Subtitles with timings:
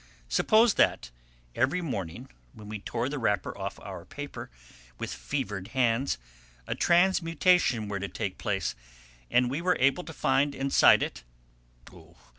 [0.29, 1.11] Suppose that,
[1.53, 4.49] every morning, when we tore the wrapper off our paper
[4.97, 6.17] with fevered hands,
[6.65, 8.73] a transmutation were to take place,
[9.29, 11.23] and we were to find inside it
[11.93, 12.15] oh!